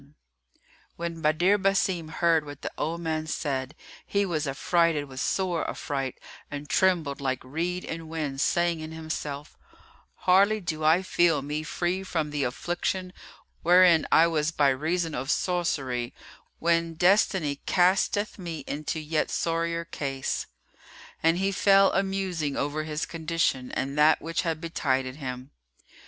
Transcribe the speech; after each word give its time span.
'"[FN#338] 0.03 0.09
When 0.95 1.21
Badr 1.21 1.55
Basim 1.59 2.09
heard 2.09 2.43
what 2.43 2.63
the 2.63 2.71
old 2.75 3.01
man 3.01 3.27
said, 3.27 3.75
he 4.03 4.25
was 4.25 4.47
affrighted 4.47 5.05
with 5.05 5.19
sore 5.19 5.69
affright 5.69 6.19
and 6.49 6.67
trembled 6.67 7.21
like 7.21 7.43
reed 7.43 7.83
in 7.83 8.07
wind 8.09 8.41
saying 8.41 8.79
in 8.79 8.93
himself, 8.93 9.55
"Hardly 10.15 10.59
do 10.59 10.83
I 10.83 11.03
feel 11.03 11.43
me 11.43 11.61
free 11.61 12.01
from 12.01 12.31
the 12.31 12.43
affliction 12.45 13.13
wherein 13.61 14.07
I 14.11 14.25
was 14.25 14.49
by 14.49 14.69
reason 14.69 15.13
of 15.13 15.29
sorcery, 15.29 16.15
when 16.57 16.95
Destiny 16.95 17.61
casteth 17.67 18.39
me 18.39 18.63
into 18.65 18.99
yet 18.99 19.29
sorrier 19.29 19.85
case!" 19.85 20.47
And 21.21 21.37
he 21.37 21.51
fell 21.51 21.91
amusing 21.93 22.57
over 22.57 22.85
his 22.85 23.05
condition 23.05 23.71
and 23.73 23.95
that 23.99 24.19
which 24.19 24.41
had 24.41 24.59
betided 24.59 25.17
him. 25.17 25.51